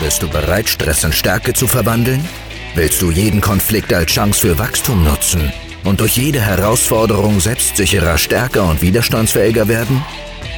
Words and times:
Bist 0.00 0.22
du 0.22 0.28
bereit, 0.28 0.68
Stress 0.68 1.02
in 1.02 1.12
Stärke 1.12 1.52
zu 1.52 1.66
verwandeln? 1.66 2.24
Willst 2.76 3.02
du 3.02 3.10
jeden 3.10 3.40
Konflikt 3.40 3.92
als 3.92 4.12
Chance 4.12 4.40
für 4.40 4.58
Wachstum 4.58 5.02
nutzen 5.02 5.52
und 5.84 5.98
durch 5.98 6.16
jede 6.16 6.40
Herausforderung 6.40 7.40
selbstsicherer, 7.40 8.16
stärker 8.16 8.64
und 8.64 8.80
widerstandsfähiger 8.80 9.66
werden? 9.66 10.04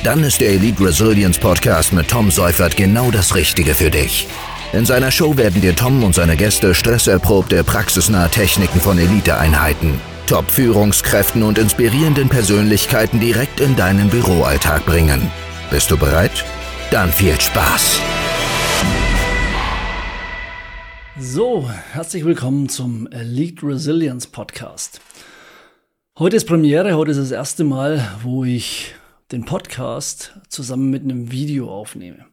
Dann 0.04 0.24
ist 0.24 0.42
der 0.42 0.50
Elite 0.50 0.84
Resilience 0.84 1.38
Podcast 1.38 1.94
mit 1.94 2.08
Tom 2.08 2.30
Seufert 2.30 2.76
genau 2.76 3.10
das 3.10 3.34
Richtige 3.34 3.74
für 3.74 3.90
dich. 3.90 4.28
In 4.74 4.84
seiner 4.84 5.10
Show 5.10 5.36
werden 5.38 5.62
dir 5.62 5.74
Tom 5.74 6.04
und 6.04 6.14
seine 6.14 6.36
Gäste 6.36 6.74
stresserprobte, 6.74 7.64
praxisnahe 7.64 8.28
Techniken 8.28 8.80
von 8.80 8.98
Eliteeinheiten, 8.98 10.00
Top-Führungskräften 10.26 11.42
und 11.42 11.56
inspirierenden 11.56 12.28
Persönlichkeiten 12.28 13.20
direkt 13.20 13.60
in 13.60 13.74
deinen 13.74 14.10
Büroalltag 14.10 14.84
bringen. 14.84 15.30
Bist 15.70 15.90
du 15.90 15.96
bereit? 15.96 16.44
Dann 16.90 17.10
viel 17.10 17.40
Spaß! 17.40 18.00
So, 21.22 21.68
herzlich 21.92 22.24
willkommen 22.24 22.70
zum 22.70 23.06
Elite 23.08 23.66
Resilience 23.66 24.26
Podcast. 24.26 25.02
Heute 26.18 26.36
ist 26.36 26.46
Premiere, 26.46 26.94
heute 26.94 27.10
ist 27.10 27.20
das 27.20 27.30
erste 27.30 27.62
Mal, 27.62 28.02
wo 28.22 28.44
ich 28.44 28.94
den 29.30 29.44
Podcast 29.44 30.32
zusammen 30.48 30.88
mit 30.88 31.02
einem 31.02 31.30
Video 31.30 31.70
aufnehme. 31.70 32.24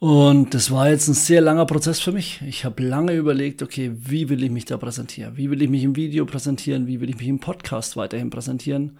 Und 0.00 0.52
das 0.52 0.72
war 0.72 0.90
jetzt 0.90 1.06
ein 1.06 1.14
sehr 1.14 1.40
langer 1.40 1.64
Prozess 1.64 2.00
für 2.00 2.10
mich. 2.10 2.42
Ich 2.44 2.64
habe 2.64 2.82
lange 2.82 3.12
überlegt, 3.12 3.62
okay, 3.62 3.92
wie 3.94 4.28
will 4.28 4.42
ich 4.42 4.50
mich 4.50 4.64
da 4.64 4.78
präsentieren? 4.78 5.36
Wie 5.36 5.48
will 5.48 5.62
ich 5.62 5.70
mich 5.70 5.84
im 5.84 5.94
Video 5.94 6.26
präsentieren? 6.26 6.88
Wie 6.88 7.00
will 7.00 7.08
ich 7.08 7.18
mich 7.18 7.28
im 7.28 7.38
Podcast 7.38 7.96
weiterhin 7.96 8.30
präsentieren? 8.30 8.98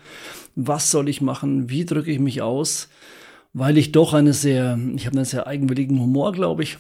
Was 0.55 0.92
soll 0.92 1.09
ich 1.09 1.20
machen? 1.20 1.69
Wie 1.69 1.84
drücke 1.84 2.12
ich 2.12 2.20
mich 2.20 2.41
aus? 2.41 2.89
Weil 3.53 3.78
ich 3.78 3.91
doch 3.91 4.14
eine 4.14 4.33
sehr, 4.33 4.78
ich 4.95 5.06
habe 5.06 5.16
einen 5.16 5.25
sehr 5.25 5.48
eigenwilligen 5.48 5.98
Humor, 5.98 6.33
glaube 6.33 6.62
ich 6.62 6.78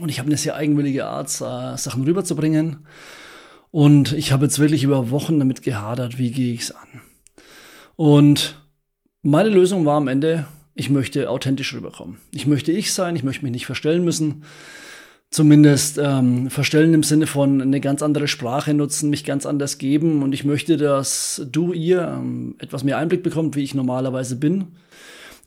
und 0.00 0.08
ich 0.08 0.18
habe 0.18 0.28
eine 0.28 0.36
sehr 0.36 0.54
eigenwillige 0.54 1.06
Art, 1.06 1.30
Sachen 1.30 2.04
rüberzubringen. 2.04 2.86
Und 3.70 4.12
ich 4.12 4.32
habe 4.32 4.44
jetzt 4.44 4.58
wirklich 4.58 4.82
über 4.82 5.10
Wochen 5.10 5.38
damit 5.38 5.62
gehadert, 5.62 6.18
wie 6.18 6.30
gehe 6.30 6.54
ich 6.54 6.62
es 6.62 6.70
an. 6.72 6.88
Und 7.96 8.62
meine 9.22 9.48
Lösung 9.48 9.84
war 9.84 9.96
am 9.96 10.08
Ende, 10.08 10.46
ich 10.74 10.90
möchte 10.90 11.28
authentisch 11.28 11.74
rüberkommen. 11.74 12.18
Ich 12.32 12.46
möchte 12.46 12.70
ich 12.72 12.92
sein, 12.92 13.16
ich 13.16 13.24
möchte 13.24 13.44
mich 13.44 13.52
nicht 13.52 13.66
verstellen 13.66 14.04
müssen. 14.04 14.44
Zumindest 15.30 15.98
ähm, 15.98 16.48
verstellen 16.48 16.94
im 16.94 17.02
Sinne 17.02 17.26
von 17.26 17.60
eine 17.60 17.80
ganz 17.80 18.02
andere 18.02 18.28
Sprache 18.28 18.72
nutzen, 18.72 19.10
mich 19.10 19.24
ganz 19.24 19.44
anders 19.44 19.76
geben. 19.76 20.22
Und 20.22 20.32
ich 20.32 20.44
möchte, 20.44 20.78
dass 20.78 21.42
du, 21.50 21.72
ihr 21.72 22.02
ähm, 22.02 22.54
etwas 22.58 22.84
mehr 22.84 22.96
Einblick 22.96 23.22
bekommt, 23.22 23.56
wie 23.56 23.62
ich 23.62 23.74
normalerweise 23.74 24.36
bin. 24.36 24.68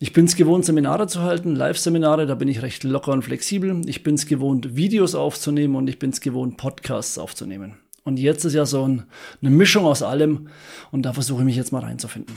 Ich 0.04 0.14
bin 0.14 0.26
es 0.26 0.36
gewohnt, 0.36 0.66
Seminare 0.66 1.06
zu 1.06 1.22
halten, 1.22 1.56
Live-Seminare, 1.56 2.26
da 2.26 2.34
bin 2.34 2.48
ich 2.48 2.64
recht 2.64 2.84
locker 2.84 3.12
und 3.12 3.22
flexibel. 3.22 3.84
Ich 3.86 4.02
bin 4.02 4.16
es 4.16 4.26
gewohnt, 4.26 4.76
Videos 4.76 5.14
aufzunehmen 5.14 5.76
und 5.76 5.88
ich 5.88 6.00
bin 6.00 6.10
es 6.10 6.22
gewohnt, 6.22 6.58
Podcasts 6.58 7.20
aufzunehmen. 7.20 7.78
Und 8.04 8.18
jetzt 8.18 8.44
ist 8.44 8.56
ja 8.56 8.66
so 8.66 8.88
ein, 8.88 9.04
eine 9.42 9.52
Mischung 9.52 9.86
aus 9.86 10.02
allem 10.02 10.48
und 10.90 11.04
da 11.04 11.14
versuche 11.14 11.42
ich 11.42 11.46
mich 11.46 11.56
jetzt 11.56 11.72
mal 11.72 11.84
reinzufinden. 11.84 12.36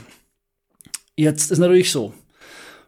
Jetzt 1.16 1.50
ist 1.50 1.58
natürlich 1.58 1.90
so, 1.90 2.12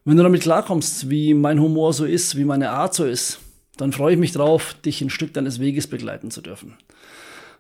wenn 0.04 0.18
du 0.18 0.22
damit 0.22 0.42
klarkommst, 0.42 1.08
wie 1.08 1.32
mein 1.32 1.58
Humor 1.58 1.94
so 1.94 2.04
ist, 2.04 2.36
wie 2.36 2.44
meine 2.44 2.68
Art 2.68 2.92
so 2.92 3.06
ist, 3.06 3.38
dann 3.78 3.92
freue 3.92 4.12
ich 4.12 4.20
mich 4.20 4.32
drauf, 4.32 4.74
dich 4.84 5.00
ein 5.00 5.08
Stück 5.08 5.32
deines 5.32 5.58
Weges 5.58 5.86
begleiten 5.86 6.30
zu 6.30 6.42
dürfen. 6.42 6.76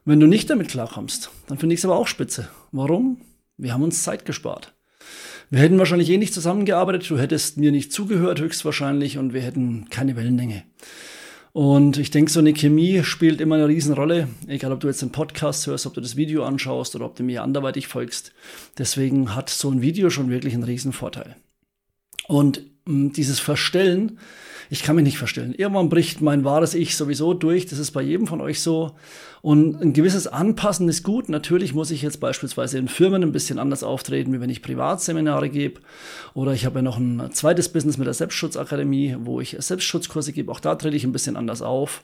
Wenn 0.04 0.20
du 0.20 0.26
nicht 0.26 0.50
damit 0.50 0.68
klarkommst, 0.68 1.30
dann 1.46 1.56
finde 1.56 1.72
ich 1.72 1.80
es 1.80 1.86
aber 1.86 1.96
auch 1.96 2.08
spitze. 2.08 2.50
Warum? 2.72 3.22
Wir 3.56 3.72
haben 3.72 3.84
uns 3.84 4.02
Zeit 4.02 4.26
gespart. 4.26 4.75
Wir 5.50 5.60
hätten 5.60 5.78
wahrscheinlich 5.78 6.10
eh 6.10 6.18
nicht 6.18 6.34
zusammengearbeitet, 6.34 7.08
du 7.08 7.18
hättest 7.18 7.56
mir 7.56 7.70
nicht 7.70 7.92
zugehört 7.92 8.40
höchstwahrscheinlich 8.40 9.18
und 9.18 9.32
wir 9.32 9.42
hätten 9.42 9.88
keine 9.90 10.16
Wellenlänge. 10.16 10.64
Und 11.52 11.96
ich 11.96 12.10
denke, 12.10 12.30
so 12.30 12.40
eine 12.40 12.52
Chemie 12.52 13.02
spielt 13.02 13.40
immer 13.40 13.54
eine 13.54 13.68
Riesenrolle, 13.68 14.28
egal 14.46 14.72
ob 14.72 14.80
du 14.80 14.88
jetzt 14.88 15.00
den 15.00 15.12
Podcast 15.12 15.66
hörst, 15.66 15.86
ob 15.86 15.94
du 15.94 16.02
das 16.02 16.16
Video 16.16 16.44
anschaust 16.44 16.94
oder 16.96 17.06
ob 17.06 17.16
du 17.16 17.22
mir 17.22 17.42
anderweitig 17.42 17.86
folgst. 17.86 18.32
Deswegen 18.76 19.34
hat 19.34 19.48
so 19.48 19.70
ein 19.70 19.80
Video 19.80 20.10
schon 20.10 20.28
wirklich 20.28 20.52
einen 20.52 20.64
Riesenvorteil. 20.64 21.36
Und 22.26 22.60
dieses 22.86 23.40
Verstellen, 23.40 24.18
ich 24.68 24.82
kann 24.82 24.96
mich 24.96 25.04
nicht 25.04 25.18
verstellen. 25.18 25.54
Irgendwann 25.56 25.88
bricht 25.88 26.20
mein 26.20 26.44
wahres 26.44 26.74
Ich 26.74 26.96
sowieso 26.96 27.34
durch. 27.34 27.66
Das 27.66 27.78
ist 27.78 27.92
bei 27.92 28.02
jedem 28.02 28.26
von 28.26 28.40
euch 28.40 28.60
so. 28.60 28.92
Und 29.42 29.80
ein 29.80 29.92
gewisses 29.92 30.26
Anpassen 30.26 30.88
ist 30.88 31.04
gut. 31.04 31.28
Natürlich 31.28 31.72
muss 31.72 31.92
ich 31.92 32.02
jetzt 32.02 32.18
beispielsweise 32.18 32.78
in 32.78 32.88
Firmen 32.88 33.22
ein 33.22 33.30
bisschen 33.30 33.60
anders 33.60 33.84
auftreten, 33.84 34.32
wie 34.32 34.40
wenn 34.40 34.50
ich 34.50 34.62
Privatseminare 34.62 35.50
gebe. 35.50 35.80
Oder 36.34 36.52
ich 36.52 36.66
habe 36.66 36.80
ja 36.80 36.82
noch 36.82 36.98
ein 36.98 37.30
zweites 37.32 37.68
Business 37.68 37.96
mit 37.96 38.06
der 38.06 38.14
Selbstschutzakademie, 38.14 39.16
wo 39.20 39.40
ich 39.40 39.56
Selbstschutzkurse 39.56 40.32
gebe. 40.32 40.50
Auch 40.50 40.60
da 40.60 40.74
trete 40.74 40.96
ich 40.96 41.04
ein 41.04 41.12
bisschen 41.12 41.36
anders 41.36 41.62
auf. 41.62 42.02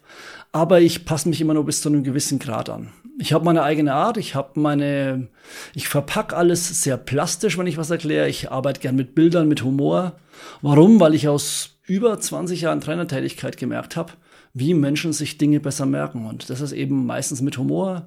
Aber 0.53 0.81
ich 0.81 1.05
passe 1.05 1.29
mich 1.29 1.41
immer 1.41 1.55
nur 1.55 1.67
bis 1.67 1.81
zu 1.81 1.89
einem 1.89 2.05
gewissen 2.05 2.39
Grad 2.39 2.71
an. 2.71 2.91
Ich 3.19 3.33
habe 3.33 3.45
meine 3.45 3.65
eigene 3.65 3.93
Art. 3.93 4.19
Ich 4.19 4.37
habe 4.37 4.61
meine, 4.61 5.29
ich 5.75 5.89
verpacke 5.89 6.37
alles 6.37 6.83
sehr 6.83 6.97
plastisch, 6.97 7.59
wenn 7.59 7.67
ich 7.67 7.77
was 7.77 7.91
erkläre. 7.91 8.29
Ich 8.29 8.53
arbeite 8.53 8.81
gern 8.81 8.95
mit 8.95 9.17
Bildern, 9.17 9.49
mit 9.49 9.65
Humor. 9.65 10.15
Warum? 10.61 11.01
Weil 11.01 11.15
ich 11.15 11.29
aus 11.29 11.77
über 11.85 12.19
20 12.19 12.63
Jahren 12.63 12.81
Trainertätigkeit 12.81 13.57
gemerkt 13.57 13.97
habe, 13.97 14.13
wie 14.55 14.75
Menschen 14.75 15.13
sich 15.13 15.39
Dinge 15.39 15.61
besser 15.61 15.87
merken. 15.87 16.27
Und 16.27 16.51
das 16.51 16.61
ist 16.61 16.73
eben 16.73 17.07
meistens 17.07 17.41
mit 17.41 17.59
Humor, 17.59 18.07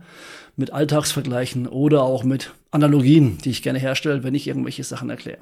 mit 0.55 0.71
Alltagsvergleichen 0.71 1.67
oder 1.67 2.03
auch 2.03 2.23
mit 2.23 2.51
Analogien, 2.71 3.37
die 3.39 3.49
ich 3.49 3.63
gerne 3.63 3.79
herstelle, 3.79 4.23
wenn 4.23 4.35
ich 4.35 4.47
irgendwelche 4.47 4.83
Sachen 4.83 5.09
erkläre. 5.09 5.39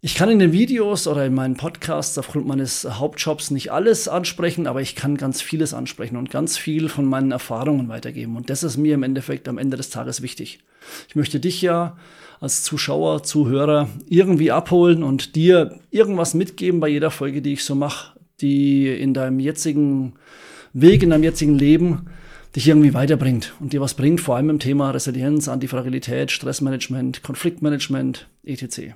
Ich 0.00 0.16
kann 0.16 0.28
in 0.28 0.38
den 0.38 0.52
Videos 0.52 1.06
oder 1.06 1.24
in 1.24 1.32
meinen 1.32 1.56
Podcasts 1.56 2.18
aufgrund 2.18 2.46
meines 2.46 2.84
Hauptjobs 2.84 3.50
nicht 3.50 3.72
alles 3.72 4.06
ansprechen, 4.06 4.66
aber 4.66 4.82
ich 4.82 4.96
kann 4.96 5.16
ganz 5.16 5.40
vieles 5.40 5.72
ansprechen 5.72 6.18
und 6.18 6.30
ganz 6.30 6.58
viel 6.58 6.90
von 6.90 7.06
meinen 7.06 7.32
Erfahrungen 7.32 7.88
weitergeben. 7.88 8.36
Und 8.36 8.50
das 8.50 8.62
ist 8.62 8.76
mir 8.76 8.92
im 8.92 9.02
Endeffekt 9.02 9.48
am 9.48 9.56
Ende 9.56 9.78
des 9.78 9.88
Tages 9.88 10.20
wichtig. 10.20 10.58
Ich 11.08 11.16
möchte 11.16 11.40
dich 11.40 11.62
ja 11.62 11.96
als 12.44 12.62
Zuschauer, 12.62 13.22
Zuhörer 13.22 13.88
irgendwie 14.08 14.52
abholen 14.52 15.02
und 15.02 15.34
dir 15.34 15.80
irgendwas 15.90 16.34
mitgeben 16.34 16.78
bei 16.78 16.88
jeder 16.88 17.10
Folge, 17.10 17.42
die 17.42 17.54
ich 17.54 17.64
so 17.64 17.74
mache, 17.74 18.18
die 18.40 18.86
in 18.86 19.14
deinem 19.14 19.40
jetzigen 19.40 20.12
Weg, 20.74 21.02
in 21.02 21.10
deinem 21.10 21.24
jetzigen 21.24 21.58
Leben 21.58 22.06
dich 22.54 22.68
irgendwie 22.68 22.94
weiterbringt 22.94 23.54
und 23.60 23.72
dir 23.72 23.80
was 23.80 23.94
bringt, 23.94 24.20
vor 24.20 24.36
allem 24.36 24.50
im 24.50 24.58
Thema 24.58 24.90
Resilienz, 24.90 25.48
Antifragilität, 25.48 26.30
Stressmanagement, 26.30 27.22
Konfliktmanagement, 27.22 28.28
etc. 28.44 28.92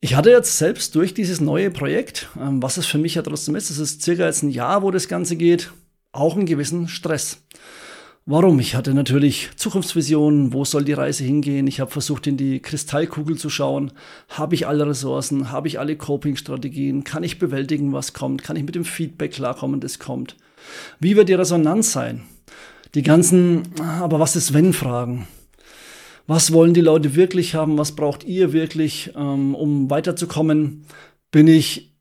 Ich 0.00 0.14
hatte 0.14 0.30
jetzt 0.30 0.56
selbst 0.56 0.94
durch 0.94 1.12
dieses 1.12 1.40
neue 1.40 1.70
Projekt, 1.70 2.28
ähm, 2.40 2.62
was 2.62 2.76
es 2.76 2.86
für 2.86 2.96
mich 2.96 3.16
ja 3.16 3.22
trotzdem 3.22 3.56
ist, 3.56 3.70
es 3.70 3.78
ist 3.78 4.02
circa 4.02 4.24
jetzt 4.24 4.44
ein 4.44 4.50
Jahr, 4.50 4.82
wo 4.82 4.90
das 4.90 5.08
Ganze 5.08 5.36
geht, 5.36 5.72
auch 6.12 6.36
einen 6.36 6.46
gewissen 6.46 6.86
Stress. 6.86 7.42
Warum? 8.32 8.60
Ich 8.60 8.76
hatte 8.76 8.94
natürlich 8.94 9.50
Zukunftsvisionen, 9.56 10.52
wo 10.52 10.64
soll 10.64 10.84
die 10.84 10.92
Reise 10.92 11.24
hingehen? 11.24 11.66
Ich 11.66 11.80
habe 11.80 11.90
versucht, 11.90 12.28
in 12.28 12.36
die 12.36 12.60
Kristallkugel 12.60 13.36
zu 13.36 13.50
schauen. 13.50 13.90
Habe 14.28 14.54
ich 14.54 14.68
alle 14.68 14.86
Ressourcen? 14.86 15.50
Habe 15.50 15.66
ich 15.66 15.80
alle 15.80 15.96
Coping-Strategien? 15.96 17.02
Kann 17.02 17.24
ich 17.24 17.40
bewältigen, 17.40 17.92
was 17.92 18.12
kommt? 18.12 18.44
Kann 18.44 18.54
ich 18.54 18.62
mit 18.62 18.76
dem 18.76 18.84
Feedback 18.84 19.32
klarkommen, 19.32 19.80
das 19.80 19.98
kommt? 19.98 20.36
Wie 21.00 21.16
wird 21.16 21.28
die 21.28 21.34
Resonanz 21.34 21.90
sein? 21.90 22.22
Die 22.94 23.02
ganzen, 23.02 23.62
aber 23.80 24.20
was 24.20 24.36
ist 24.36 24.54
wenn 24.54 24.72
Fragen? 24.74 25.26
was 26.28 26.52
wollen 26.52 26.72
die 26.72 26.80
Leute 26.80 27.16
wirklich 27.16 27.56
haben, 27.56 27.78
was 27.78 27.96
braucht 27.96 28.22
ihr 28.22 28.52
wirklich, 28.52 29.10
ähm, 29.16 29.56
um 29.56 29.90
weiterzukommen? 29.90 30.84
Bin 31.32 31.48
ich 31.48 31.96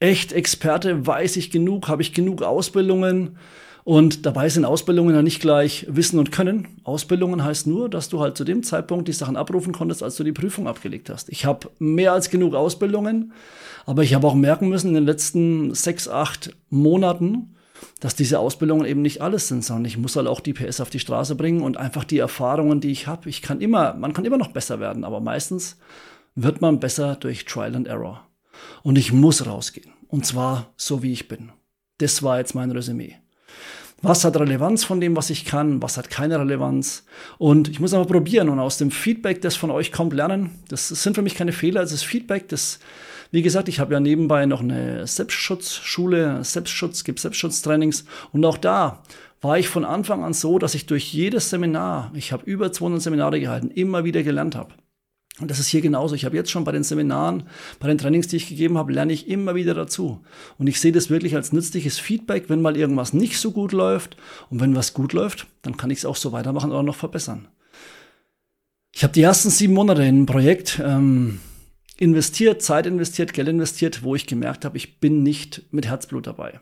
echt 0.00 0.32
Experte? 0.32 1.06
Weiß 1.06 1.36
ich 1.36 1.50
genug? 1.50 1.88
Habe 1.88 2.00
ich 2.00 2.14
genug 2.14 2.40
Ausbildungen? 2.40 3.36
Und 3.84 4.24
dabei 4.24 4.48
sind 4.48 4.64
Ausbildungen 4.64 5.14
ja 5.14 5.20
nicht 5.20 5.40
gleich 5.40 5.86
Wissen 5.90 6.18
und 6.18 6.32
Können. 6.32 6.80
Ausbildungen 6.84 7.44
heißt 7.44 7.66
nur, 7.66 7.90
dass 7.90 8.08
du 8.08 8.20
halt 8.20 8.34
zu 8.34 8.44
dem 8.44 8.62
Zeitpunkt 8.62 9.08
die 9.08 9.12
Sachen 9.12 9.36
abrufen 9.36 9.74
konntest, 9.74 10.02
als 10.02 10.16
du 10.16 10.24
die 10.24 10.32
Prüfung 10.32 10.66
abgelegt 10.66 11.10
hast. 11.10 11.28
Ich 11.28 11.44
habe 11.44 11.70
mehr 11.78 12.14
als 12.14 12.30
genug 12.30 12.54
Ausbildungen, 12.54 13.32
aber 13.84 14.02
ich 14.02 14.14
habe 14.14 14.26
auch 14.26 14.34
merken 14.34 14.70
müssen 14.70 14.88
in 14.88 14.94
den 14.94 15.04
letzten 15.04 15.74
sechs, 15.74 16.08
acht 16.08 16.56
Monaten, 16.70 17.56
dass 18.00 18.16
diese 18.16 18.38
Ausbildungen 18.38 18.86
eben 18.86 19.02
nicht 19.02 19.20
alles 19.20 19.48
sind, 19.48 19.62
sondern 19.62 19.84
ich 19.84 19.98
muss 19.98 20.16
halt 20.16 20.28
auch 20.28 20.40
die 20.40 20.54
PS 20.54 20.80
auf 20.80 20.88
die 20.88 21.00
Straße 21.00 21.34
bringen 21.34 21.60
und 21.60 21.76
einfach 21.76 22.04
die 22.04 22.18
Erfahrungen, 22.18 22.80
die 22.80 22.90
ich 22.90 23.06
habe. 23.06 23.28
Ich 23.28 23.42
kann 23.42 23.60
immer, 23.60 23.92
man 23.92 24.14
kann 24.14 24.24
immer 24.24 24.38
noch 24.38 24.52
besser 24.52 24.80
werden, 24.80 25.04
aber 25.04 25.20
meistens 25.20 25.76
wird 26.34 26.62
man 26.62 26.80
besser 26.80 27.16
durch 27.16 27.44
Trial 27.44 27.76
and 27.76 27.86
Error. 27.86 28.26
Und 28.82 28.96
ich 28.96 29.12
muss 29.12 29.46
rausgehen. 29.46 29.92
Und 30.08 30.24
zwar 30.24 30.72
so, 30.78 31.02
wie 31.02 31.12
ich 31.12 31.28
bin. 31.28 31.52
Das 31.98 32.22
war 32.22 32.38
jetzt 32.38 32.54
mein 32.54 32.70
Resümee. 32.70 33.16
Was 34.02 34.24
hat 34.24 34.36
Relevanz 34.36 34.84
von 34.84 35.00
dem, 35.00 35.16
was 35.16 35.30
ich 35.30 35.44
kann? 35.44 35.82
Was 35.82 35.96
hat 35.96 36.10
keine 36.10 36.38
Relevanz? 36.38 37.04
Und 37.38 37.68
ich 37.68 37.80
muss 37.80 37.94
aber 37.94 38.04
probieren 38.04 38.50
und 38.50 38.58
aus 38.58 38.76
dem 38.76 38.90
Feedback, 38.90 39.40
das 39.40 39.56
von 39.56 39.70
euch 39.70 39.92
kommt, 39.92 40.12
lernen. 40.12 40.50
Das 40.68 40.88
sind 40.88 41.14
für 41.14 41.22
mich 41.22 41.34
keine 41.34 41.52
Fehler, 41.52 41.82
es 41.82 41.92
ist 41.92 42.04
Feedback, 42.04 42.48
das 42.48 42.80
wie 43.34 43.42
gesagt, 43.42 43.68
ich 43.68 43.80
habe 43.80 43.94
ja 43.94 43.98
nebenbei 43.98 44.46
noch 44.46 44.60
eine 44.60 45.08
Selbstschutzschule, 45.08 46.44
Selbstschutz, 46.44 47.02
gibt 47.02 47.18
Selbstschutztrainings 47.18 48.04
und 48.30 48.44
auch 48.44 48.56
da 48.56 49.02
war 49.40 49.58
ich 49.58 49.68
von 49.68 49.84
Anfang 49.84 50.22
an 50.22 50.34
so, 50.34 50.60
dass 50.60 50.76
ich 50.76 50.86
durch 50.86 51.12
jedes 51.12 51.50
Seminar, 51.50 52.12
ich 52.14 52.32
habe 52.32 52.44
über 52.44 52.70
200 52.70 53.02
Seminare 53.02 53.40
gehalten, 53.40 53.72
immer 53.72 54.04
wieder 54.04 54.22
gelernt 54.22 54.54
habe. 54.54 54.72
Und 55.40 55.50
das 55.50 55.58
ist 55.58 55.66
hier 55.66 55.80
genauso. 55.80 56.14
Ich 56.14 56.24
habe 56.24 56.36
jetzt 56.36 56.50
schon 56.50 56.62
bei 56.62 56.70
den 56.70 56.84
Seminaren, 56.84 57.44
bei 57.80 57.88
den 57.88 57.98
Trainings, 57.98 58.28
die 58.28 58.36
ich 58.36 58.48
gegeben 58.48 58.78
habe, 58.78 58.92
lerne 58.92 59.12
ich 59.12 59.28
immer 59.28 59.56
wieder 59.56 59.74
dazu. 59.74 60.20
Und 60.58 60.68
ich 60.68 60.80
sehe 60.80 60.92
das 60.92 61.10
wirklich 61.10 61.34
als 61.34 61.52
nützliches 61.52 61.98
Feedback, 61.98 62.48
wenn 62.48 62.62
mal 62.62 62.76
irgendwas 62.76 63.12
nicht 63.12 63.38
so 63.38 63.50
gut 63.50 63.72
läuft. 63.72 64.16
Und 64.48 64.60
wenn 64.60 64.76
was 64.76 64.94
gut 64.94 65.12
läuft, 65.12 65.48
dann 65.62 65.76
kann 65.76 65.90
ich 65.90 65.98
es 65.98 66.04
auch 66.06 66.16
so 66.16 66.30
weitermachen 66.30 66.70
oder 66.70 66.84
noch 66.84 66.94
verbessern. 66.94 67.48
Ich 68.92 69.02
habe 69.02 69.12
die 69.12 69.22
ersten 69.22 69.50
sieben 69.50 69.74
Monate 69.74 70.04
in 70.04 70.22
ein 70.22 70.26
Projekt 70.26 70.80
ähm, 70.84 71.40
investiert, 71.96 72.62
Zeit 72.62 72.86
investiert, 72.86 73.32
Geld 73.32 73.48
investiert, 73.48 74.04
wo 74.04 74.14
ich 74.14 74.28
gemerkt 74.28 74.64
habe, 74.64 74.76
ich 74.76 75.00
bin 75.00 75.24
nicht 75.24 75.62
mit 75.72 75.86
Herzblut 75.86 76.28
dabei 76.28 76.60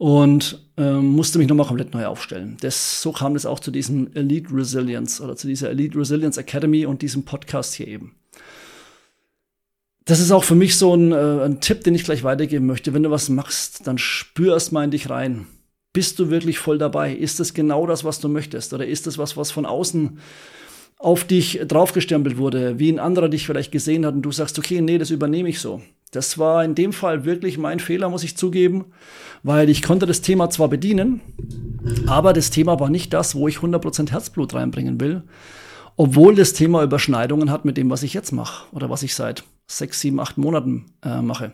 und 0.00 0.58
ähm, 0.78 1.08
musste 1.08 1.36
mich 1.36 1.46
nochmal 1.46 1.66
komplett 1.66 1.92
neu 1.92 2.06
aufstellen. 2.06 2.56
Das, 2.62 3.02
so 3.02 3.12
kam 3.12 3.36
es 3.36 3.44
auch 3.44 3.60
zu 3.60 3.70
diesem 3.70 4.10
Elite 4.14 4.48
Resilience 4.50 5.20
oder 5.20 5.36
zu 5.36 5.46
dieser 5.46 5.68
Elite 5.68 5.98
Resilience 5.98 6.38
Academy 6.38 6.86
und 6.86 7.02
diesem 7.02 7.26
Podcast 7.26 7.74
hier 7.74 7.86
eben. 7.86 8.14
Das 10.06 10.18
ist 10.18 10.30
auch 10.30 10.42
für 10.42 10.54
mich 10.54 10.78
so 10.78 10.96
ein, 10.96 11.12
äh, 11.12 11.44
ein 11.44 11.60
Tipp, 11.60 11.84
den 11.84 11.94
ich 11.94 12.04
gleich 12.04 12.24
weitergeben 12.24 12.64
möchte. 12.64 12.94
Wenn 12.94 13.02
du 13.02 13.10
was 13.10 13.28
machst, 13.28 13.86
dann 13.86 13.98
spür 13.98 14.54
erst 14.54 14.72
mal 14.72 14.84
in 14.84 14.90
dich 14.90 15.10
rein. 15.10 15.46
Bist 15.92 16.18
du 16.18 16.30
wirklich 16.30 16.58
voll 16.58 16.78
dabei? 16.78 17.14
Ist 17.14 17.38
es 17.38 17.52
genau 17.52 17.86
das, 17.86 18.02
was 18.02 18.20
du 18.20 18.30
möchtest? 18.30 18.72
Oder 18.72 18.86
ist 18.86 19.06
es 19.06 19.18
was, 19.18 19.36
was 19.36 19.50
von 19.50 19.66
außen 19.66 20.18
auf 20.96 21.24
dich 21.24 21.60
draufgestempelt 21.68 22.38
wurde, 22.38 22.78
wie 22.78 22.90
ein 22.90 23.00
anderer 23.00 23.28
dich 23.28 23.44
vielleicht 23.44 23.70
gesehen 23.70 24.06
hat 24.06 24.14
und 24.14 24.22
du 24.22 24.32
sagst, 24.32 24.58
okay, 24.58 24.80
nee, 24.80 24.96
das 24.96 25.10
übernehme 25.10 25.50
ich 25.50 25.60
so. 25.60 25.82
Das 26.10 26.38
war 26.38 26.64
in 26.64 26.74
dem 26.74 26.92
Fall 26.92 27.24
wirklich 27.24 27.56
mein 27.56 27.78
Fehler, 27.78 28.08
muss 28.08 28.24
ich 28.24 28.36
zugeben, 28.36 28.86
weil 29.42 29.70
ich 29.70 29.82
konnte 29.82 30.06
das 30.06 30.22
Thema 30.22 30.50
zwar 30.50 30.68
bedienen, 30.68 31.20
aber 32.06 32.32
das 32.32 32.50
Thema 32.50 32.80
war 32.80 32.90
nicht 32.90 33.12
das, 33.12 33.34
wo 33.34 33.46
ich 33.46 33.58
100% 33.58 34.10
Herzblut 34.10 34.54
reinbringen 34.54 35.00
will, 35.00 35.22
obwohl 35.96 36.34
das 36.34 36.52
Thema 36.52 36.82
Überschneidungen 36.82 37.50
hat 37.50 37.64
mit 37.64 37.76
dem, 37.76 37.90
was 37.90 38.02
ich 38.02 38.12
jetzt 38.12 38.32
mache 38.32 38.64
oder 38.72 38.90
was 38.90 39.02
ich 39.02 39.14
seit 39.14 39.44
sechs, 39.68 40.00
sieben, 40.00 40.18
acht 40.18 40.36
Monaten 40.36 40.86
äh, 41.04 41.22
mache. 41.22 41.52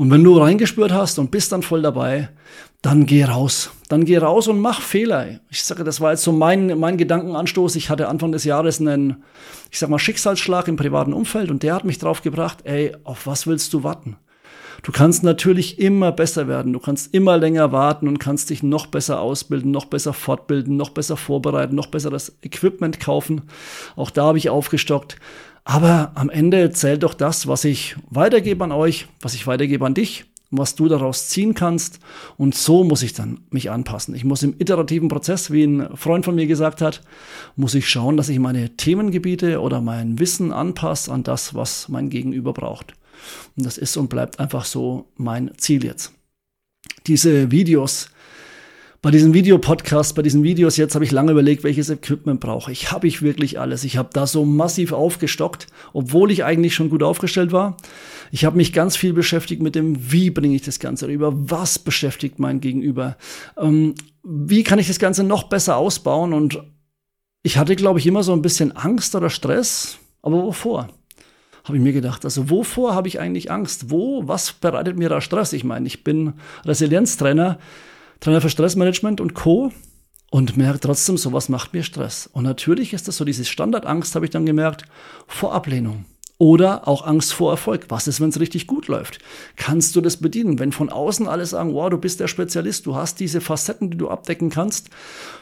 Und 0.00 0.10
wenn 0.10 0.24
du 0.24 0.38
reingespürt 0.38 0.92
hast 0.92 1.18
und 1.18 1.30
bist 1.30 1.52
dann 1.52 1.60
voll 1.60 1.82
dabei, 1.82 2.30
dann 2.80 3.04
geh 3.04 3.22
raus. 3.24 3.70
Dann 3.90 4.06
geh 4.06 4.16
raus 4.16 4.48
und 4.48 4.58
mach 4.58 4.80
Fehler. 4.80 5.40
Ich 5.50 5.62
sage, 5.62 5.84
das 5.84 6.00
war 6.00 6.12
jetzt 6.12 6.22
so 6.22 6.32
mein, 6.32 6.78
mein 6.78 6.96
Gedankenanstoß. 6.96 7.76
Ich 7.76 7.90
hatte 7.90 8.08
Anfang 8.08 8.32
des 8.32 8.44
Jahres 8.44 8.80
einen, 8.80 9.22
ich 9.70 9.78
sag 9.78 9.90
mal, 9.90 9.98
Schicksalsschlag 9.98 10.68
im 10.68 10.76
privaten 10.76 11.12
Umfeld 11.12 11.50
und 11.50 11.62
der 11.62 11.74
hat 11.74 11.84
mich 11.84 11.98
drauf 11.98 12.22
gebracht, 12.22 12.60
ey, 12.64 12.96
auf 13.04 13.26
was 13.26 13.46
willst 13.46 13.74
du 13.74 13.82
warten? 13.82 14.16
Du 14.82 14.90
kannst 14.90 15.22
natürlich 15.22 15.78
immer 15.78 16.12
besser 16.12 16.48
werden. 16.48 16.72
Du 16.72 16.78
kannst 16.78 17.12
immer 17.12 17.36
länger 17.36 17.70
warten 17.70 18.08
und 18.08 18.18
kannst 18.18 18.48
dich 18.48 18.62
noch 18.62 18.86
besser 18.86 19.20
ausbilden, 19.20 19.70
noch 19.70 19.84
besser 19.84 20.14
fortbilden, 20.14 20.78
noch 20.78 20.90
besser 20.90 21.18
vorbereiten, 21.18 21.74
noch 21.74 21.88
besser 21.88 22.08
das 22.08 22.38
Equipment 22.42 23.00
kaufen. 23.00 23.42
Auch 23.96 24.10
da 24.10 24.24
habe 24.24 24.38
ich 24.38 24.48
aufgestockt. 24.48 25.16
Aber 25.64 26.12
am 26.14 26.30
Ende 26.30 26.70
zählt 26.70 27.02
doch 27.02 27.14
das, 27.14 27.46
was 27.46 27.64
ich 27.64 27.96
weitergebe 28.08 28.64
an 28.64 28.72
euch, 28.72 29.06
was 29.20 29.34
ich 29.34 29.46
weitergebe 29.46 29.84
an 29.86 29.94
dich 29.94 30.24
was 30.50 30.74
du 30.74 30.88
daraus 30.88 31.28
ziehen 31.28 31.54
kannst. 31.54 32.00
Und 32.36 32.54
so 32.54 32.84
muss 32.84 33.02
ich 33.02 33.12
dann 33.12 33.40
mich 33.50 33.70
anpassen. 33.70 34.14
Ich 34.14 34.24
muss 34.24 34.42
im 34.42 34.54
iterativen 34.58 35.08
Prozess, 35.08 35.50
wie 35.50 35.64
ein 35.64 35.96
Freund 35.96 36.24
von 36.24 36.34
mir 36.34 36.46
gesagt 36.46 36.80
hat, 36.80 37.02
muss 37.56 37.74
ich 37.74 37.88
schauen, 37.88 38.16
dass 38.16 38.28
ich 38.28 38.38
meine 38.38 38.76
Themengebiete 38.76 39.60
oder 39.60 39.80
mein 39.80 40.18
Wissen 40.18 40.52
anpasse 40.52 41.12
an 41.12 41.22
das, 41.22 41.54
was 41.54 41.88
mein 41.88 42.10
Gegenüber 42.10 42.52
braucht. 42.52 42.94
Und 43.56 43.66
das 43.66 43.78
ist 43.78 43.96
und 43.96 44.08
bleibt 44.08 44.40
einfach 44.40 44.64
so 44.64 45.06
mein 45.16 45.52
Ziel 45.56 45.84
jetzt. 45.84 46.12
Diese 47.06 47.50
Videos, 47.50 48.10
bei 49.02 49.10
diesem 49.10 49.32
Videopodcast, 49.32 50.14
bei 50.14 50.20
diesen 50.20 50.42
Videos 50.42 50.76
jetzt 50.76 50.94
habe 50.94 51.04
ich 51.04 51.10
lange 51.10 51.32
überlegt, 51.32 51.64
welches 51.64 51.88
Equipment 51.88 52.38
brauche 52.38 52.70
ich. 52.70 52.92
Habe 52.92 53.06
ich 53.06 53.22
wirklich 53.22 53.58
alles? 53.58 53.84
Ich 53.84 53.96
habe 53.96 54.10
da 54.12 54.26
so 54.26 54.44
massiv 54.44 54.92
aufgestockt, 54.92 55.68
obwohl 55.94 56.30
ich 56.30 56.44
eigentlich 56.44 56.74
schon 56.74 56.90
gut 56.90 57.02
aufgestellt 57.02 57.50
war. 57.50 57.78
Ich 58.30 58.44
habe 58.44 58.58
mich 58.58 58.74
ganz 58.74 58.96
viel 58.96 59.14
beschäftigt 59.14 59.62
mit 59.62 59.74
dem, 59.74 60.12
wie 60.12 60.30
bringe 60.30 60.54
ich 60.54 60.62
das 60.62 60.80
Ganze 60.80 61.08
rüber? 61.08 61.32
Was 61.34 61.78
beschäftigt 61.78 62.38
mein 62.38 62.60
Gegenüber? 62.60 63.16
Ähm, 63.56 63.94
wie 64.22 64.64
kann 64.64 64.78
ich 64.78 64.88
das 64.88 64.98
Ganze 64.98 65.24
noch 65.24 65.44
besser 65.44 65.78
ausbauen? 65.78 66.34
Und 66.34 66.62
ich 67.42 67.56
hatte, 67.56 67.76
glaube 67.76 68.00
ich, 68.00 68.06
immer 68.06 68.22
so 68.22 68.34
ein 68.34 68.42
bisschen 68.42 68.76
Angst 68.76 69.14
oder 69.14 69.30
Stress. 69.30 69.98
Aber 70.20 70.42
wovor? 70.42 70.90
Habe 71.64 71.78
ich 71.78 71.82
mir 71.82 71.94
gedacht. 71.94 72.26
Also 72.26 72.50
wovor 72.50 72.94
habe 72.94 73.08
ich 73.08 73.18
eigentlich 73.18 73.50
Angst? 73.50 73.90
Wo, 73.90 74.28
was 74.28 74.52
bereitet 74.52 74.98
mir 74.98 75.08
da 75.08 75.22
Stress? 75.22 75.54
Ich 75.54 75.64
meine, 75.64 75.86
ich 75.86 76.04
bin 76.04 76.34
Resilienztrainer. 76.66 77.58
Trainer 78.20 78.40
für 78.40 78.50
Stressmanagement 78.50 79.20
und 79.20 79.34
Co. 79.34 79.72
Und 80.32 80.56
merke 80.56 80.78
trotzdem, 80.78 81.16
sowas 81.16 81.48
macht 81.48 81.74
mir 81.74 81.82
Stress. 81.82 82.30
Und 82.32 82.44
natürlich 82.44 82.92
ist 82.92 83.08
das 83.08 83.16
so 83.16 83.24
diese 83.24 83.44
Standardangst, 83.44 84.14
habe 84.14 84.26
ich 84.26 84.30
dann 84.30 84.46
gemerkt, 84.46 84.84
vor 85.26 85.52
Ablehnung. 85.52 86.04
Oder 86.38 86.88
auch 86.88 87.04
Angst 87.04 87.34
vor 87.34 87.50
Erfolg. 87.50 87.86
Was 87.90 88.06
ist, 88.06 88.18
wenn 88.18 88.30
es 88.30 88.40
richtig 88.40 88.66
gut 88.66 88.86
läuft? 88.88 89.18
Kannst 89.56 89.94
du 89.94 90.00
das 90.00 90.16
bedienen? 90.16 90.58
Wenn 90.58 90.72
von 90.72 90.88
außen 90.88 91.28
alle 91.28 91.44
sagen, 91.44 91.74
wow, 91.74 91.90
du 91.90 91.98
bist 91.98 92.18
der 92.18 92.28
Spezialist, 92.28 92.86
du 92.86 92.94
hast 92.94 93.20
diese 93.20 93.42
Facetten, 93.42 93.90
die 93.90 93.98
du 93.98 94.08
abdecken 94.08 94.48
kannst. 94.48 94.88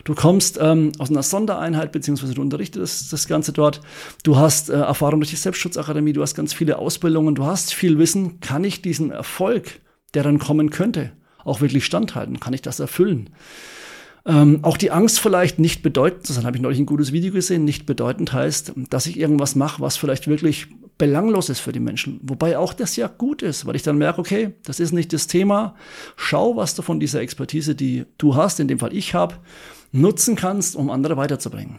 Du 0.02 0.16
kommst 0.16 0.58
ähm, 0.60 0.90
aus 0.98 1.10
einer 1.10 1.22
Sondereinheit, 1.22 1.92
beziehungsweise 1.92 2.34
du 2.34 2.40
unterrichtest 2.40 3.12
das 3.12 3.28
Ganze 3.28 3.52
dort. 3.52 3.80
Du 4.25 4.38
hast 4.38 4.70
äh, 4.70 4.72
Erfahrung 4.72 5.20
durch 5.20 5.30
die 5.30 5.36
Selbstschutzakademie, 5.36 6.14
du 6.14 6.22
hast 6.22 6.34
ganz 6.34 6.52
viele 6.52 6.78
Ausbildungen, 6.78 7.36
du 7.36 7.44
hast 7.44 7.75
viel 7.75 7.98
Wissen. 7.98 8.40
Kann 8.40 8.64
ich 8.64 8.82
diesen 8.82 9.12
Erfolg, 9.12 9.80
der 10.14 10.25
dann 10.25 10.40
kommen 10.40 10.70
könnte, 10.70 11.12
auch 11.44 11.61
wirklich 11.61 11.85
standhalten? 11.85 12.40
Kann 12.40 12.55
ich 12.55 12.62
das 12.62 12.81
erfüllen? 12.81 13.31
Ähm, 14.26 14.58
auch 14.62 14.76
die 14.76 14.90
Angst 14.90 15.20
vielleicht 15.20 15.58
nicht 15.58 15.82
bedeutend, 15.82 16.29
das 16.29 16.44
habe 16.44 16.56
ich 16.56 16.62
neulich 16.62 16.79
ein 16.79 16.87
gutes 16.87 17.12
Video 17.12 17.32
gesehen, 17.32 17.64
nicht 17.64 17.87
bedeutend 17.87 18.32
heißt, 18.32 18.73
dass 18.90 19.06
ich 19.06 19.19
irgendwas 19.19 19.55
mache, 19.55 19.81
was 19.81 19.96
vielleicht 19.96 20.29
wirklich 20.29 20.67
belanglos 20.99 21.49
ist 21.49 21.61
für 21.61 21.73
die 21.73 21.81
Menschen. 21.81 22.20
Wobei 22.23 22.58
auch 22.58 22.75
das 22.75 22.96
ja 22.96 23.06
gut 23.06 23.40
ist, 23.40 23.64
weil 23.64 23.76
ich 23.76 23.82
dann 23.82 23.96
merke, 23.96 24.20
okay, 24.20 24.55
das 24.64 24.81
ist 24.81 24.93
nicht 24.93 25.12
das 25.12 25.29
Thema. 25.29 25.76
Schau, 26.17 26.56
was 26.56 26.75
du 26.75 26.82
von 26.82 27.00
dieser 27.00 27.20
Expertise, 27.20 27.75
die 27.75 28.05
du 28.19 28.35
hast, 28.35 28.61
in 28.61 28.69
dem 28.69 28.81
Fall 28.81 28.94
ich 28.94 29.14
habe, 29.14 29.37
nutzen 29.93 30.37
kannst, 30.37 30.76
um 30.76 30.90
andere 30.90 31.17
weiterzubringen. 31.17 31.79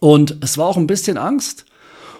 Und 0.00 0.38
es 0.42 0.58
war 0.58 0.66
auch 0.66 0.78
ein 0.78 0.88
bisschen 0.88 1.18
Angst 1.18 1.66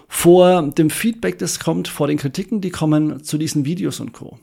vor 0.07 0.61
dem 0.61 0.89
Feedback, 0.89 1.39
das 1.39 1.59
kommt, 1.59 1.87
vor 1.87 2.07
den 2.07 2.17
Kritiken, 2.17 2.61
die 2.61 2.69
kommen 2.69 3.23
zu 3.23 3.37
diesen 3.37 3.65
Videos 3.65 3.99
und 3.99 4.13
Co. 4.13 4.37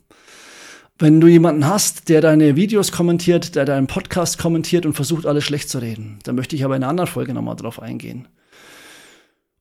Wenn 1.02 1.18
du 1.18 1.28
jemanden 1.28 1.66
hast, 1.66 2.10
der 2.10 2.20
deine 2.20 2.56
Videos 2.56 2.92
kommentiert, 2.92 3.54
der 3.54 3.64
deinen 3.64 3.86
Podcast 3.86 4.36
kommentiert 4.36 4.84
und 4.84 4.92
versucht, 4.92 5.24
alles 5.24 5.44
schlecht 5.44 5.70
zu 5.70 5.78
reden, 5.78 6.18
dann 6.24 6.34
möchte 6.34 6.54
ich 6.54 6.62
aber 6.62 6.76
in 6.76 6.82
einer 6.82 6.90
anderen 6.90 7.08
Folge 7.08 7.32
nochmal 7.32 7.56
drauf 7.56 7.80
eingehen. 7.80 8.28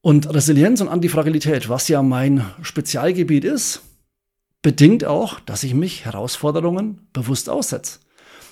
Und 0.02 0.34
Resilienz 0.34 0.82
und 0.82 0.90
Antifragilität, 0.90 1.70
was 1.70 1.88
ja 1.88 2.04
mein 2.04 2.44
Spezialgebiet 2.62 3.46
ist, 3.46 3.84
bedingt 4.62 5.06
auch, 5.06 5.40
dass 5.40 5.64
ich 5.64 5.74
mich 5.74 6.04
Herausforderungen 6.04 7.08
bewusst 7.14 7.50
aussetze. 7.50 8.00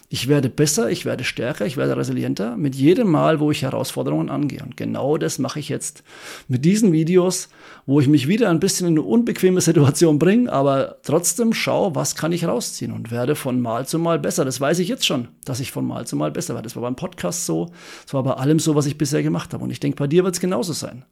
Ich 0.09 0.29
werde 0.29 0.49
besser, 0.49 0.89
ich 0.89 1.03
werde 1.03 1.25
stärker, 1.25 1.65
ich 1.65 1.75
werde 1.75 1.97
resilienter 1.97 2.55
mit 2.55 2.75
jedem 2.75 3.11
Mal, 3.11 3.41
wo 3.41 3.51
ich 3.51 3.63
Herausforderungen 3.63 4.29
angehe. 4.29 4.63
Und 4.63 4.77
genau 4.77 5.17
das 5.17 5.37
mache 5.37 5.59
ich 5.59 5.67
jetzt 5.67 6.01
mit 6.47 6.63
diesen 6.63 6.93
Videos, 6.93 7.49
wo 7.85 7.99
ich 7.99 8.07
mich 8.07 8.25
wieder 8.25 8.49
ein 8.49 8.61
bisschen 8.61 8.87
in 8.87 8.93
eine 8.93 9.01
unbequeme 9.01 9.59
Situation 9.59 10.17
bringe, 10.17 10.49
aber 10.49 10.99
trotzdem 11.03 11.53
schaue, 11.53 11.93
was 11.93 12.15
kann 12.15 12.31
ich 12.31 12.45
rausziehen 12.45 12.93
und 12.93 13.11
werde 13.11 13.35
von 13.35 13.59
Mal 13.59 13.85
zu 13.85 13.99
Mal 13.99 14.17
besser. 14.17 14.45
Das 14.45 14.61
weiß 14.61 14.79
ich 14.79 14.87
jetzt 14.87 15.05
schon, 15.05 15.27
dass 15.43 15.59
ich 15.59 15.73
von 15.73 15.85
Mal 15.85 16.07
zu 16.07 16.15
Mal 16.15 16.31
besser 16.31 16.53
werde. 16.53 16.67
Das 16.67 16.77
war 16.77 16.83
beim 16.83 16.95
Podcast 16.95 17.45
so, 17.45 17.69
das 18.05 18.13
war 18.13 18.23
bei 18.23 18.33
allem 18.33 18.59
so, 18.59 18.75
was 18.75 18.85
ich 18.85 18.97
bisher 18.97 19.23
gemacht 19.23 19.53
habe. 19.53 19.65
Und 19.65 19.71
ich 19.71 19.81
denke, 19.81 19.97
bei 19.97 20.07
dir 20.07 20.23
wird 20.23 20.35
es 20.35 20.39
genauso 20.39 20.71
sein. 20.71 21.03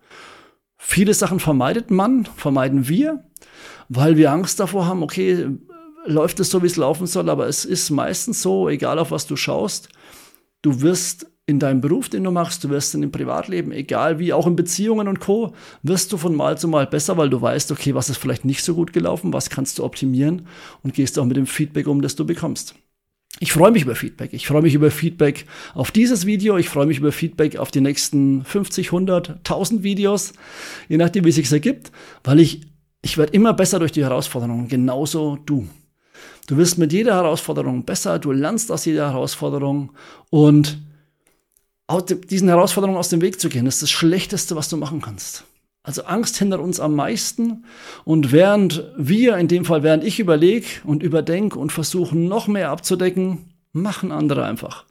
Viele 0.78 1.14
Sachen 1.14 1.42
vermeidet 1.42 1.92
man, 1.92 2.30
vermeiden 2.38 2.88
wir, 2.88 3.26
weil 3.90 4.16
wir 4.16 4.32
Angst 4.32 4.62
davor 4.62 4.86
haben, 4.86 5.04
okay, 5.04 5.50
läuft 6.06 6.40
es 6.40 6.50
so, 6.50 6.62
wie 6.62 6.68
es 6.68 6.76
laufen 6.76 7.08
soll, 7.08 7.30
aber 7.30 7.48
es 7.48 7.66
ist 7.66 7.90
meistens 7.90 8.42
so, 8.42 8.70
egal 8.70 9.00
auf 9.00 9.12
was 9.12 9.28
du 9.28 9.36
schaust, 9.36 9.90
du 10.62 10.82
wirst 10.82 11.28
in 11.48 11.60
deinem 11.60 11.82
Beruf, 11.82 12.10
den 12.10 12.24
du 12.24 12.32
machst, 12.32 12.64
du 12.64 12.70
wirst 12.70 12.96
in 12.96 13.02
dem 13.02 13.12
Privatleben, 13.12 13.72
egal 13.72 14.18
wie, 14.18 14.34
auch 14.34 14.48
in 14.48 14.56
Beziehungen 14.56 15.08
und 15.08 15.20
Co., 15.20 15.54
wirst 15.84 16.12
du 16.12 16.18
von 16.18 16.36
Mal 16.36 16.58
zu 16.58 16.68
Mal 16.68 16.88
besser, 16.88 17.18
weil 17.18 17.30
du 17.30 17.40
weißt, 17.40 17.72
okay, 17.72 17.94
was 17.94 18.10
ist 18.10 18.18
vielleicht 18.18 18.46
nicht 18.46 18.64
so 18.64 18.74
gut 18.74 18.94
gelaufen, 18.94 19.32
was 19.32 19.50
kannst 19.50 19.78
du 19.78 19.84
optimieren 19.84 20.48
und 20.82 20.96
gehst 20.96 21.20
auch 21.20 21.26
mit 21.26 21.38
dem 21.38 21.46
Feedback 21.46 21.88
um, 21.88 22.02
das 22.02 22.16
du 22.16 22.26
bekommst. 22.26 22.76
Ich 23.40 23.52
freue 23.52 23.72
mich 23.72 23.84
über 23.84 23.96
Feedback. 23.96 24.34
Ich 24.34 24.48
freue 24.48 24.62
mich 24.62 24.74
über 24.74 24.90
Feedback 24.90 25.46
auf 25.74 25.92
dieses 25.92 26.26
Video. 26.26 26.58
Ich 26.58 26.70
freue 26.70 26.86
mich 26.86 27.00
über 27.00 27.12
Feedback 27.12 27.58
auf 27.58 27.70
die 27.70 27.82
nächsten 27.82 28.46
50, 28.46 28.88
100, 28.88 29.30
1000 29.30 29.84
Videos, 29.84 30.34
je 30.88 30.98
nachdem, 30.98 31.26
wie 31.26 31.30
es 31.30 31.36
sich 31.36 31.52
ergibt, 31.52 31.92
weil 32.24 32.40
ich, 32.40 32.62
ich 33.02 33.18
werde 33.18 33.34
immer 33.34 33.54
besser 33.54 33.80
durch 33.80 33.92
die 33.92 34.04
Herausforderungen, 34.04 34.68
genauso 34.68 35.38
du. 35.46 35.68
Du 36.48 36.58
wirst 36.58 36.78
mit 36.78 36.94
jeder 36.94 37.16
Herausforderung 37.16 37.86
besser, 37.86 38.20
du 38.20 38.32
lernst 38.32 38.72
aus 38.72 38.86
jeder 38.86 39.12
Herausforderung 39.12 39.92
und 40.30 40.80
diesen 42.30 42.48
Herausforderungen 42.48 42.98
aus 42.98 43.10
dem 43.10 43.22
Weg 43.22 43.40
zu 43.40 43.50
gehen, 43.50 43.68
ist 43.68 43.82
das 43.82 43.92
Schlechteste, 43.92 44.56
was 44.56 44.70
du 44.70 44.78
machen 44.78 45.02
kannst. 45.02 45.44
Also 45.84 46.04
Angst 46.04 46.38
hindert 46.38 46.62
uns 46.62 46.80
am 46.80 46.96
meisten. 46.96 47.64
Und 48.06 48.32
während 48.32 48.84
wir, 48.98 49.38
in 49.38 49.48
dem 49.48 49.66
Fall, 49.66 49.84
während 49.84 50.04
ich 50.04 50.20
überlege 50.20 50.66
und 50.84 51.04
überdenke 51.04 51.60
und 51.60 51.72
versuche 51.72 52.18
noch 52.18 52.48
mehr 52.48 52.72
abzudecken, 52.72 53.54
machen 53.72 54.12
andere 54.12 54.46
einfach. 54.46 54.86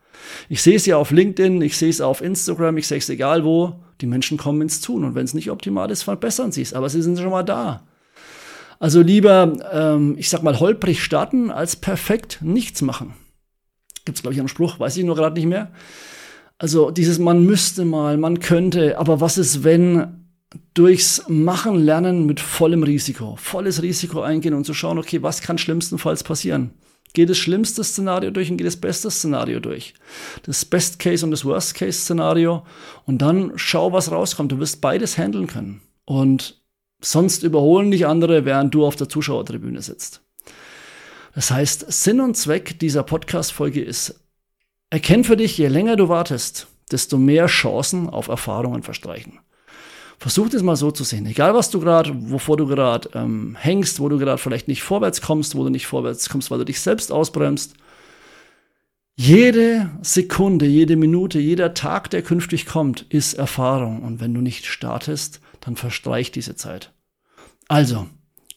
Ich 0.49 0.63
sehe 0.63 0.77
es 0.77 0.87
ja 0.87 0.97
auf 0.97 1.11
LinkedIn, 1.11 1.61
ich 1.63 1.77
sehe 1.77 1.91
es 1.91 2.01
auf 2.01 2.21
Instagram, 2.21 2.77
ich 2.77 2.87
sehe 2.87 2.99
es 2.99 3.09
egal 3.09 3.45
wo. 3.45 3.75
Die 4.01 4.07
Menschen 4.07 4.39
kommen 4.39 4.63
ins 4.63 4.81
Tun 4.81 5.05
und 5.05 5.17
wenn 5.17 5.25
es 5.25 5.35
nicht 5.35 5.51
optimal 5.51 5.91
ist, 5.91 6.05
verbessern 6.05 6.53
sie 6.53 6.63
es. 6.63 6.75
Aber 6.75 6.89
sie 6.89 7.03
sind 7.03 7.19
schon 7.19 7.31
mal 7.31 7.43
da. 7.43 7.83
Also 8.79 9.01
lieber, 9.01 9.53
ähm, 9.73 10.17
ich 10.19 10.29
sag 10.29 10.43
mal, 10.43 10.59
holprig 10.61 11.03
starten, 11.03 11.51
als 11.51 11.77
perfekt 11.77 12.39
nichts 12.43 12.83
machen. 12.83 13.15
Gibt 14.05 14.19
es, 14.19 14.23
glaube 14.23 14.35
ich, 14.35 14.41
einen 14.41 14.49
Spruch, 14.49 14.79
weiß 14.79 14.97
ich 14.97 15.05
nur 15.05 15.17
gerade 15.17 15.37
nicht 15.39 15.49
mehr. 15.49 15.73
Also 16.59 16.91
dieses 16.91 17.19
man 17.19 17.45
müsste 17.45 17.85
mal, 17.85 18.17
man 18.17 18.39
könnte, 18.39 18.99
aber 18.99 19.21
was 19.21 19.39
ist, 19.39 19.65
wenn 19.65 20.25
durchs 20.75 21.29
Machen 21.29 21.77
lernen 21.77 22.27
mit 22.27 22.41
vollem 22.41 22.83
Risiko, 22.83 23.37
volles 23.37 23.83
Risiko 23.83 24.21
eingehen 24.21 24.55
und 24.55 24.65
zu 24.65 24.75
schauen, 24.75 24.99
okay, 24.99 25.23
was 25.23 25.41
kann 25.41 25.59
schlimmstenfalls 25.59 26.23
passieren? 26.23 26.71
Geht 27.13 27.31
das 27.31 27.39
schlimmste 27.39 27.85
Szenario 27.85 28.31
durch 28.31 28.51
und 28.51 28.57
geht 28.57 28.67
das 28.67 28.77
beste 28.77 29.09
Szenario 29.09 29.61
durch. 29.61 29.95
Das 30.43 30.65
Best 30.65 30.99
Case 30.99 31.25
und 31.25 31.31
das 31.31 31.45
Worst 31.45 31.75
Case 31.75 32.01
Szenario. 32.01 32.65
Und 33.05 33.23
dann 33.23 33.53
schau, 33.55 33.93
was 33.93 34.11
rauskommt. 34.11 34.51
Du 34.51 34.59
wirst 34.59 34.81
beides 34.81 35.17
handeln 35.17 35.47
können. 35.47 35.81
Und 36.07 36.61
sonst 37.05 37.43
überholen 37.43 37.91
dich 37.91 38.07
andere, 38.07 38.45
während 38.45 38.75
du 38.75 38.87
auf 38.87 38.97
der 38.97 39.09
Zuschauertribüne 39.09 39.83
sitzt. 39.83 40.23
Das 41.35 41.51
heißt, 41.51 41.93
Sinn 41.93 42.21
und 42.21 42.37
Zweck 42.37 42.79
dieser 42.79 43.03
Podcast-Folge 43.03 43.83
ist, 43.83 44.21
erkenn 44.91 45.25
für 45.25 45.37
dich, 45.37 45.59
je 45.59 45.69
länger 45.69 45.97
du 45.97 46.09
wartest, 46.09 46.69
desto 46.91 47.19
mehr 47.19 47.47
Chancen 47.47 48.09
auf 48.09 48.29
Erfahrungen 48.29 48.83
verstreichen. 48.83 49.41
Versuch 50.19 50.49
das 50.49 50.63
mal 50.63 50.77
so 50.77 50.91
zu 50.91 51.05
sehen. 51.05 51.27
Egal, 51.27 51.55
was 51.55 51.71
du 51.71 51.81
gerade, 51.81 52.13
wovor 52.31 52.57
du 52.57 52.67
gerade 52.67 53.11
ähm, 53.15 53.57
hängst, 53.59 54.01
wo 54.01 54.09
du 54.09 54.17
gerade 54.19 54.39
vielleicht 54.39 54.69
nicht 54.69 54.83
vorwärts 54.83 55.21
kommst, 55.21 55.57
wo 55.57 55.65
du 55.65 55.71
nicht 55.71 55.87
vorwärts 55.87 56.31
kommst, 56.31 56.51
weil 56.51 56.59
du 56.59 56.65
dich 56.65 56.81
selbst 56.81 57.11
ausbremst. 57.11 57.75
Jede 59.17 59.91
Sekunde, 60.03 60.67
jede 60.67 60.97
Minute, 60.97 61.41
jeder 61.41 61.75
Tag, 61.75 62.11
der 62.11 62.23
künftig 62.23 62.65
kommt, 62.67 63.03
ist 63.11 63.35
Erfahrung. 63.35 64.03
Und 64.03 64.21
wenn 64.21 64.33
du 64.33 64.41
nicht 64.41 64.67
startest, 64.67 65.41
dann 65.61 65.77
verstreicht 65.77 66.37
diese 66.37 66.57
Zeit. 66.57 66.94
Also, 67.69 68.07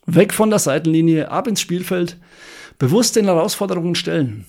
weg 0.06 0.34
von 0.34 0.50
der 0.50 0.60
Seitenlinie, 0.60 1.32
ab 1.32 1.48
ins 1.48 1.62
Spielfeld, 1.62 2.18
bewusst 2.80 3.16
den 3.16 3.26
Herausforderungen 3.26 3.96
stellen. 3.96 4.46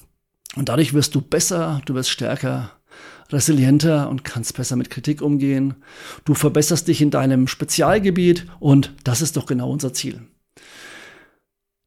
Und 0.56 0.68
dadurch 0.68 0.94
wirst 0.94 1.14
du 1.14 1.20
besser, 1.20 1.80
du 1.84 1.94
wirst 1.94 2.10
stärker, 2.10 2.72
resilienter 3.30 4.08
und 4.08 4.24
kannst 4.24 4.56
besser 4.56 4.76
mit 4.76 4.90
Kritik 4.90 5.22
umgehen. 5.22 5.74
Du 6.24 6.34
verbesserst 6.34 6.88
dich 6.88 7.02
in 7.02 7.10
deinem 7.10 7.46
Spezialgebiet 7.46 8.46
und 8.58 8.94
das 9.04 9.20
ist 9.20 9.36
doch 9.36 9.46
genau 9.46 9.70
unser 9.70 9.92
Ziel. 9.92 10.22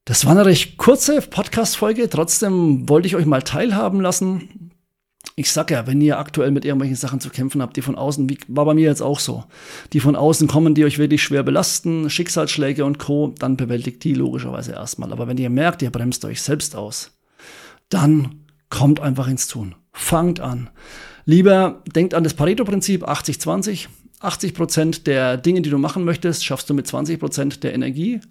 Das 0.06 0.26
war 0.26 0.32
eine 0.32 0.46
recht 0.46 0.78
kurze 0.78 1.22
Podcast-Folge, 1.22 2.10
trotzdem 2.10 2.90
wollte 2.90 3.08
ich 3.08 3.16
euch 3.16 3.26
mal 3.26 3.44
teilhaben 3.44 4.02
lassen. 4.02 4.61
Ich 5.36 5.52
sag 5.52 5.72
ja, 5.72 5.88
wenn 5.88 6.02
ihr 6.02 6.20
aktuell 6.20 6.52
mit 6.52 6.66
irgendwelchen 6.66 6.98
Sachen 6.98 7.20
zu 7.20 7.30
kämpfen 7.30 7.62
habt, 7.62 7.78
die 7.78 7.82
von 7.82 7.96
außen, 7.96 8.30
wie 8.30 8.38
war 8.48 8.66
bei 8.66 8.74
mir 8.74 8.86
jetzt 8.86 9.02
auch 9.02 9.20
so, 9.20 9.46
die 9.94 10.00
von 10.00 10.16
außen 10.16 10.48
kommen, 10.48 10.76
die 10.76 10.84
euch 10.84 10.98
wirklich 10.98 11.24
schwer 11.24 11.44
belasten, 11.44 12.10
Schicksalsschläge 12.10 12.84
und 12.84 13.00
Co., 13.00 13.34
dann 13.40 13.58
bewältigt 13.58 14.04
die 14.04 14.14
logischerweise 14.14 14.74
erstmal. 14.74 15.12
Aber 15.12 15.28
wenn 15.28 15.38
ihr 15.38 15.50
merkt, 15.50 15.82
ihr 15.82 15.90
bremst 15.90 16.26
euch 16.26 16.42
selbst 16.42 16.76
aus, 16.76 17.12
dann 17.90 18.42
kommt 18.70 19.00
einfach 19.00 19.28
ins 19.28 19.48
Tun. 19.48 19.76
Fangt 19.94 20.40
an. 20.40 20.70
Lieber 21.26 21.82
denkt 21.96 22.14
an 22.14 22.24
das 22.24 22.34
Pareto-Prinzip 22.34 23.08
80-20. 23.08 23.88
80 24.22 24.54
Prozent 24.54 25.08
der 25.08 25.38
Dinge, 25.38 25.62
die 25.62 25.70
du 25.70 25.78
machen 25.78 26.04
möchtest, 26.04 26.46
schaffst 26.46 26.70
du 26.70 26.74
mit 26.74 26.88
20 26.88 27.20
Prozent 27.20 27.64
der 27.64 27.74
Energie. 27.74 28.22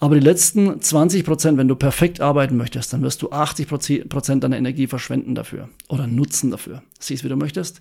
Aber 0.00 0.14
die 0.14 0.24
letzten 0.24 0.80
20 0.80 1.24
Prozent, 1.24 1.58
wenn 1.58 1.68
du 1.68 1.76
perfekt 1.76 2.20
arbeiten 2.20 2.56
möchtest, 2.56 2.92
dann 2.92 3.02
wirst 3.02 3.22
du 3.22 3.30
80 3.30 4.08
Prozent 4.08 4.44
deiner 4.44 4.56
Energie 4.56 4.86
verschwenden 4.86 5.34
dafür 5.34 5.68
oder 5.88 6.06
nutzen 6.06 6.50
dafür. 6.50 6.82
Siehst, 6.98 7.24
wie 7.24 7.28
du 7.28 7.36
möchtest. 7.36 7.80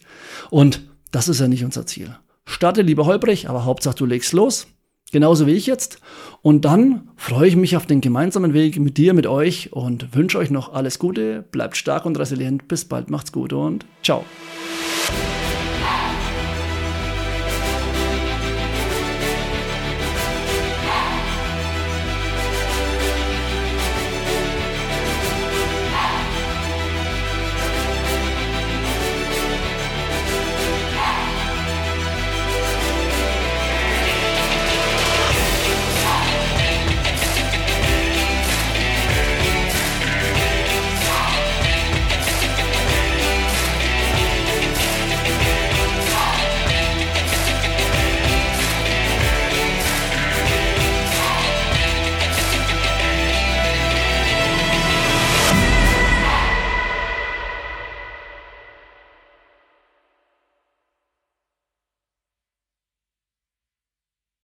Und 0.50 0.81
das 1.12 1.27
ist 1.27 1.39
ja 1.39 1.47
nicht 1.47 1.63
unser 1.63 1.85
Ziel. 1.85 2.15
Starte 2.45 2.81
lieber 2.81 3.05
holprig, 3.05 3.50
aber 3.50 3.65
Hauptsache 3.65 3.95
du 3.95 4.05
legst 4.05 4.33
los. 4.33 4.67
Genauso 5.12 5.47
wie 5.47 5.53
ich 5.53 5.67
jetzt. 5.67 6.00
Und 6.41 6.65
dann 6.65 7.09
freue 7.15 7.47
ich 7.47 7.55
mich 7.55 7.77
auf 7.77 7.85
den 7.85 8.01
gemeinsamen 8.01 8.53
Weg 8.53 8.79
mit 8.79 8.97
dir, 8.97 9.13
mit 9.13 9.27
euch 9.27 9.71
und 9.71 10.15
wünsche 10.15 10.38
euch 10.38 10.50
noch 10.50 10.74
alles 10.74 11.00
Gute. 11.00 11.43
Bleibt 11.51 11.77
stark 11.77 12.05
und 12.05 12.19
resilient. 12.19 12.67
Bis 12.67 12.85
bald. 12.85 13.09
Macht's 13.09 13.31
gut 13.31 13.53
und 13.53 13.85
ciao. 14.03 14.25